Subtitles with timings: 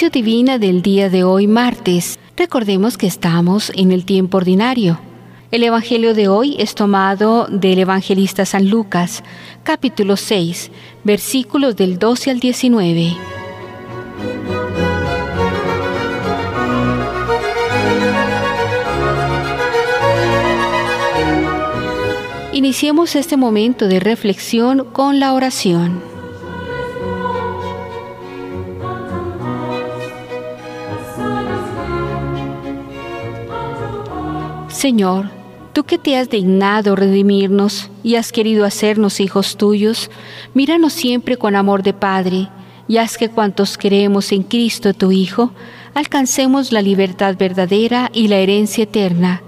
[0.00, 2.18] Divina del día de hoy, martes.
[2.36, 4.98] Recordemos que estamos en el tiempo ordinario.
[5.52, 9.22] El Evangelio de hoy es tomado del Evangelista San Lucas,
[9.62, 10.72] capítulo 6,
[11.04, 13.16] versículos del 12 al 19.
[22.52, 26.11] Iniciemos este momento de reflexión con la oración.
[34.82, 35.26] Señor,
[35.72, 40.10] tú que te has dignado redimirnos y has querido hacernos hijos tuyos,
[40.54, 42.48] míranos siempre con amor de Padre,
[42.88, 45.52] y haz que cuantos creemos en Cristo tu Hijo,
[45.94, 49.40] alcancemos la libertad verdadera y la herencia eterna.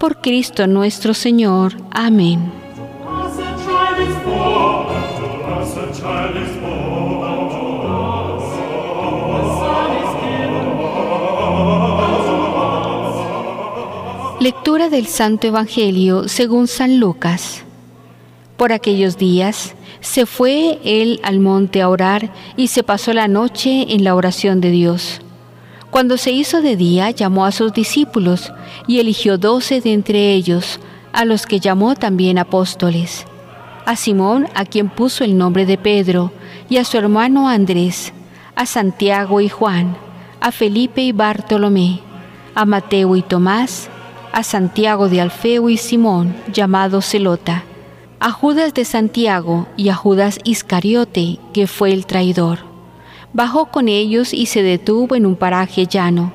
[0.00, 1.76] Por Cristo nuestro Señor.
[1.92, 2.50] Amén.
[14.70, 17.64] Del Santo Evangelio según San Lucas.
[18.56, 23.86] Por aquellos días se fue él al monte a orar y se pasó la noche
[23.92, 25.22] en la oración de Dios.
[25.90, 28.52] Cuando se hizo de día, llamó a sus discípulos
[28.86, 30.78] y eligió doce de entre ellos,
[31.12, 33.26] a los que llamó también apóstoles.
[33.86, 36.32] A Simón, a quien puso el nombre de Pedro,
[36.68, 38.12] y a su hermano Andrés,
[38.54, 39.96] a Santiago y Juan,
[40.40, 42.00] a Felipe y Bartolomé,
[42.54, 43.90] a Mateo y Tomás,
[44.32, 47.64] a Santiago de Alfeo y Simón, llamado Celota,
[48.20, 52.58] a Judas de Santiago y a Judas Iscariote, que fue el traidor.
[53.32, 56.32] Bajó con ellos y se detuvo en un paraje llano.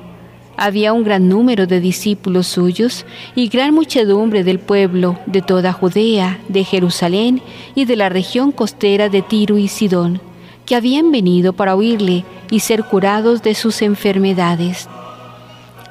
[0.56, 6.40] Había un gran número de discípulos suyos y gran muchedumbre del pueblo de toda Judea,
[6.48, 7.42] de Jerusalén
[7.74, 10.20] y de la región costera de Tiro y Sidón,
[10.64, 14.88] que habían venido para oírle y ser curados de sus enfermedades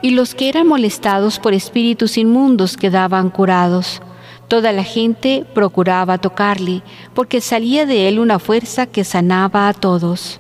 [0.02, 4.02] y los que eran molestados por espíritus inmundos quedaban curados.
[4.48, 6.84] Toda la gente procuraba tocarle,
[7.14, 10.40] porque salía de él una fuerza que sanaba a todos.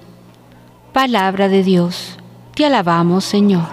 [0.93, 2.17] Palabra de Dios.
[2.55, 3.63] Te alabamos, Señor.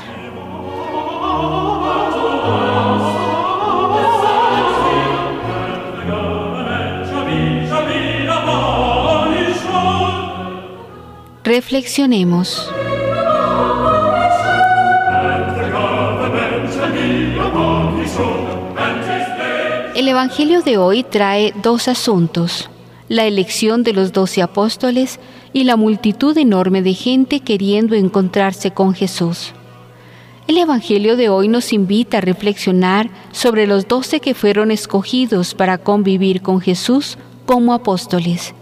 [11.44, 12.72] Reflexionemos.
[20.12, 22.68] Evangelio de hoy trae dos asuntos,
[23.08, 25.18] la elección de los doce apóstoles
[25.54, 29.54] y la multitud enorme de gente queriendo encontrarse con Jesús.
[30.48, 35.78] El Evangelio de hoy nos invita a reflexionar sobre los doce que fueron escogidos para
[35.78, 38.52] convivir con Jesús como apóstoles.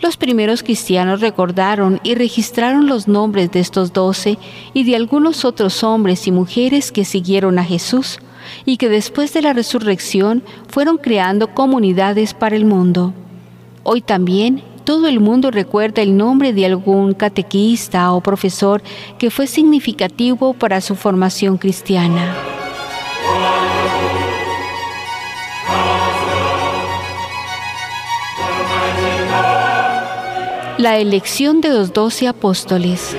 [0.00, 4.38] Los primeros cristianos recordaron y registraron los nombres de estos doce
[4.72, 8.18] y de algunos otros hombres y mujeres que siguieron a Jesús
[8.64, 13.12] y que después de la resurrección fueron creando comunidades para el mundo.
[13.82, 18.82] Hoy también todo el mundo recuerda el nombre de algún catequista o profesor
[19.18, 22.34] que fue significativo para su formación cristiana.
[30.78, 33.14] La elección de los doce apóstoles.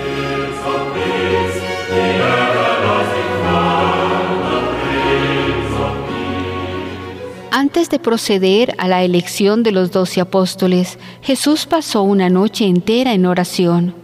[7.72, 13.14] Antes de proceder a la elección de los doce apóstoles, Jesús pasó una noche entera
[13.14, 13.96] en oración.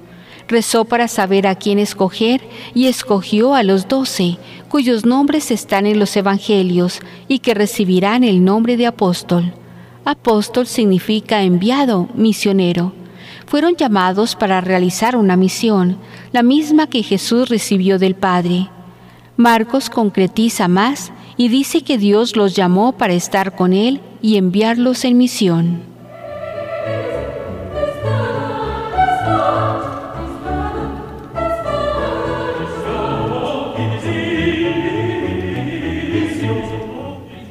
[0.48, 2.40] Rezó para saber a quién escoger
[2.74, 4.38] y escogió a los doce,
[4.70, 9.52] cuyos nombres están en los Evangelios y que recibirán el nombre de apóstol.
[10.06, 12.94] Apóstol significa enviado, misionero.
[13.48, 15.98] Fueron llamados para realizar una misión,
[16.32, 18.70] la misma que Jesús recibió del Padre.
[19.36, 25.06] Marcos concretiza más y dice que Dios los llamó para estar con Él y enviarlos
[25.06, 25.82] en misión.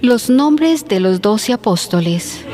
[0.03, 2.45] Los nombres de los doce apóstoles.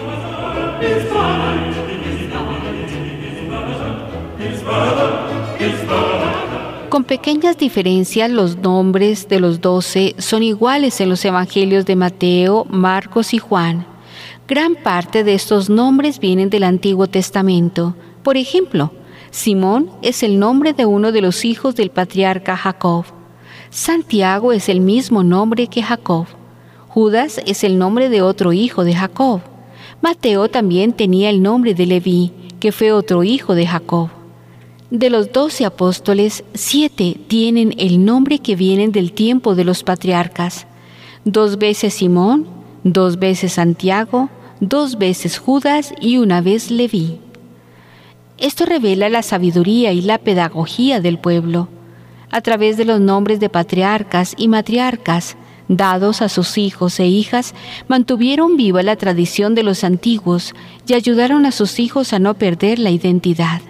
[6.92, 12.66] Con pequeñas diferencias, los nombres de los doce son iguales en los evangelios de Mateo,
[12.68, 13.86] Marcos y Juan.
[14.46, 17.96] Gran parte de estos nombres vienen del Antiguo Testamento.
[18.22, 18.92] Por ejemplo,
[19.30, 23.06] Simón es el nombre de uno de los hijos del patriarca Jacob.
[23.70, 26.26] Santiago es el mismo nombre que Jacob.
[26.88, 29.40] Judas es el nombre de otro hijo de Jacob.
[30.02, 34.10] Mateo también tenía el nombre de Leví, que fue otro hijo de Jacob.
[34.92, 40.66] De los doce apóstoles, siete tienen el nombre que vienen del tiempo de los patriarcas.
[41.24, 42.46] Dos veces Simón,
[42.84, 44.28] dos veces Santiago,
[44.60, 47.20] dos veces Judas y una vez Leví.
[48.36, 51.68] Esto revela la sabiduría y la pedagogía del pueblo.
[52.30, 57.54] A través de los nombres de patriarcas y matriarcas dados a sus hijos e hijas,
[57.88, 60.54] mantuvieron viva la tradición de los antiguos
[60.86, 63.62] y ayudaron a sus hijos a no perder la identidad.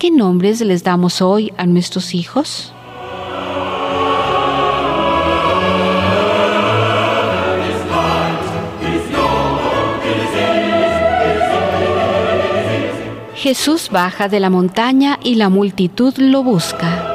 [0.00, 2.72] ¿Qué nombres les damos hoy a nuestros hijos?
[13.34, 17.09] Jesús baja de la montaña y la multitud lo busca.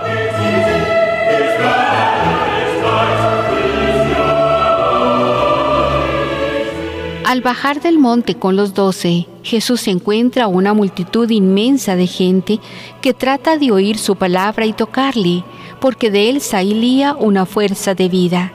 [7.25, 12.59] Al bajar del monte con los doce, Jesús encuentra una multitud inmensa de gente
[13.01, 15.43] que trata de oír su palabra y tocarle,
[15.81, 18.53] porque de él salía una fuerza de vida.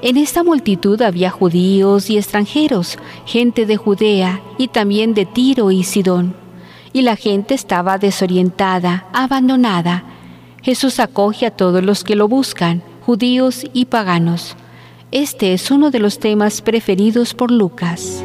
[0.00, 2.96] En esta multitud había judíos y extranjeros,
[3.26, 6.34] gente de Judea y también de Tiro y Sidón.
[6.94, 10.04] Y la gente estaba desorientada, abandonada.
[10.62, 14.56] Jesús acoge a todos los que lo buscan, judíos y paganos
[15.10, 18.22] este es uno de los temas preferidos por Lucas.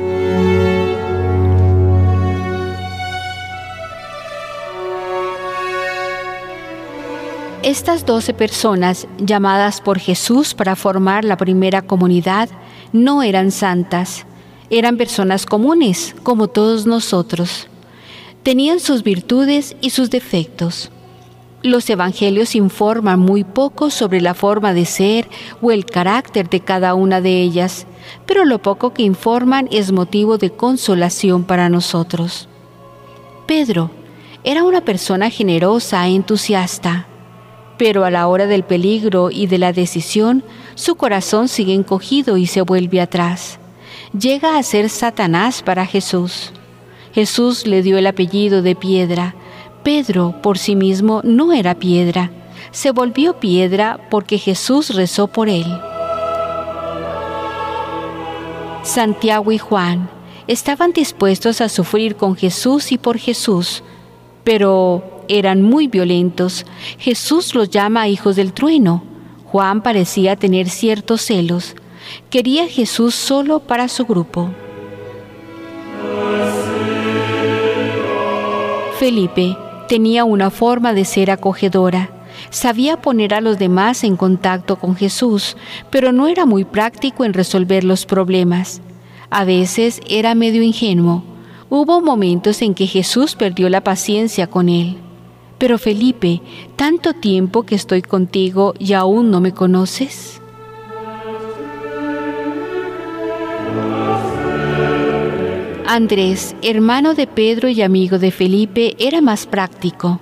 [7.63, 12.49] Estas doce personas, llamadas por Jesús para formar la primera comunidad,
[12.91, 14.25] no eran santas,
[14.69, 17.69] eran personas comunes, como todos nosotros.
[18.43, 20.91] Tenían sus virtudes y sus defectos.
[21.63, 25.29] Los evangelios informan muy poco sobre la forma de ser
[25.61, 27.87] o el carácter de cada una de ellas,
[28.25, 32.49] pero lo poco que informan es motivo de consolación para nosotros.
[33.47, 33.91] Pedro
[34.43, 37.07] era una persona generosa e entusiasta,
[37.77, 40.43] pero a la hora del peligro y de la decisión,
[40.75, 43.57] su corazón sigue encogido y se vuelve atrás.
[44.11, 46.51] Llega a ser Satanás para Jesús.
[47.13, 49.33] Jesús le dio el apellido de piedra,
[49.83, 52.31] Pedro por sí mismo no era piedra,
[52.71, 55.65] se volvió piedra porque Jesús rezó por él.
[58.83, 60.09] Santiago y Juan
[60.47, 63.83] estaban dispuestos a sufrir con Jesús y por Jesús,
[64.43, 66.65] pero eran muy violentos.
[66.97, 69.03] Jesús los llama hijos del trueno.
[69.45, 71.75] Juan parecía tener ciertos celos.
[72.29, 74.49] Quería Jesús solo para su grupo.
[78.99, 79.57] Felipe
[79.93, 82.09] tenía una forma de ser acogedora.
[82.49, 85.55] Sabía poner a los demás en contacto con Jesús,
[85.91, 88.81] pero no era muy práctico en resolver los problemas.
[89.29, 91.23] A veces era medio ingenuo.
[91.69, 94.97] Hubo momentos en que Jesús perdió la paciencia con él.
[95.59, 96.41] Pero Felipe,
[96.75, 100.41] tanto tiempo que estoy contigo y aún no me conoces.
[105.93, 110.19] Andrés, hermano de Pedro y amigo de Felipe, era más práctico.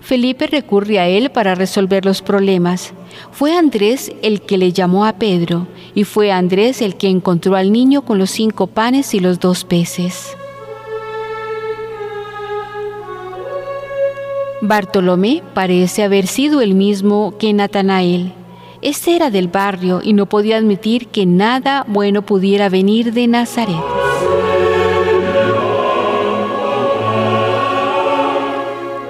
[0.00, 2.92] Felipe recurre a él para resolver los problemas.
[3.32, 5.66] Fue Andrés el que le llamó a Pedro
[5.96, 9.64] y fue Andrés el que encontró al niño con los cinco panes y los dos
[9.64, 10.36] peces.
[14.62, 18.32] Bartolomé parece haber sido el mismo que Natanael.
[18.80, 23.99] Este era del barrio y no podía admitir que nada bueno pudiera venir de Nazaret.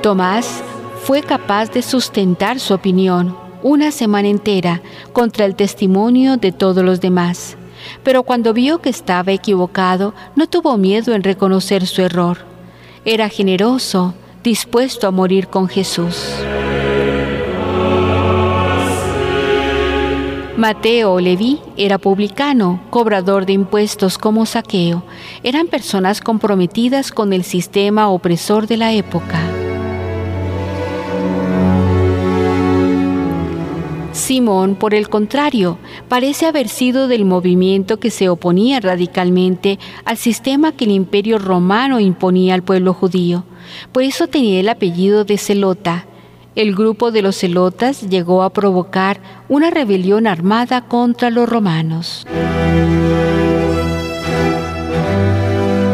[0.02, 0.62] Tomás
[1.02, 4.80] fue capaz de sustentar su opinión una semana entera
[5.12, 7.58] contra el testimonio de todos los demás,
[8.02, 12.38] pero cuando vio que estaba equivocado, no tuvo miedo en reconocer su error.
[13.04, 16.34] Era generoso, dispuesto a morir con Jesús.
[20.56, 25.02] Mateo Leví era publicano, cobrador de impuestos como saqueo.
[25.42, 29.59] Eran personas comprometidas con el sistema opresor de la época.
[34.30, 35.76] Simón, por el contrario,
[36.08, 41.98] parece haber sido del movimiento que se oponía radicalmente al sistema que el imperio romano
[41.98, 43.42] imponía al pueblo judío.
[43.90, 46.06] Por eso tenía el apellido de Celota.
[46.54, 52.24] El grupo de los celotas llegó a provocar una rebelión armada contra los romanos.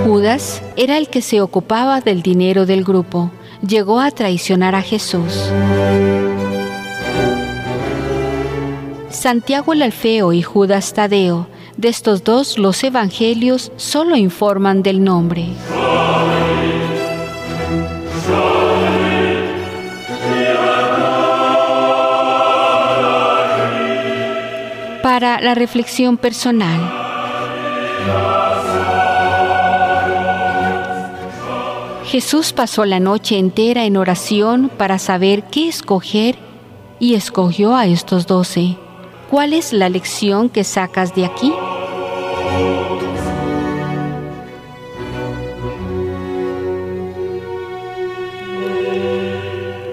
[0.05, 3.31] Judas era el que se ocupaba del dinero del grupo.
[3.67, 5.51] Llegó a traicionar a Jesús.
[9.17, 15.49] Santiago el Alfeo y Judas Tadeo, de estos dos los evangelios solo informan del nombre.
[25.03, 26.79] Para la reflexión personal.
[32.05, 36.37] Jesús pasó la noche entera en oración para saber qué escoger
[37.01, 38.77] y escogió a estos doce.
[39.31, 41.53] ¿Cuál es la lección que sacas de aquí?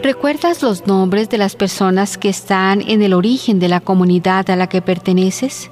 [0.04, 4.56] ¿Recuerdas los nombres de las personas que están en el origen de la comunidad a
[4.56, 5.72] la que perteneces?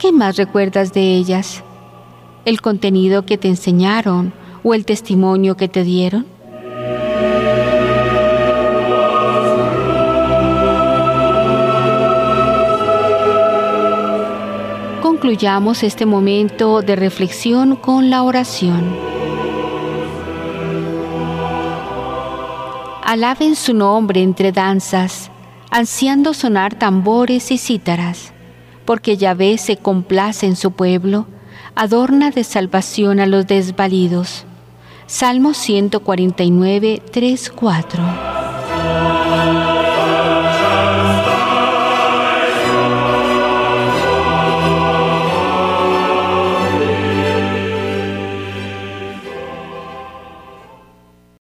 [0.00, 1.62] ¿Qué más recuerdas de ellas?
[2.44, 4.32] ¿El contenido que te enseñaron
[4.64, 6.39] o el testimonio que te dieron?
[15.40, 18.94] Concluyamos este momento de reflexión con la oración.
[23.02, 25.30] alaben su nombre entre danzas,
[25.70, 28.34] ansiando sonar tambores y cítaras,
[28.84, 31.26] porque Yahvé se complace en su pueblo,
[31.74, 34.44] adorna de salvación a los desvalidos.
[35.06, 38.02] Salmo 149, 3, 4.